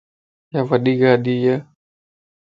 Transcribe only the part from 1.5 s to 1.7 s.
ا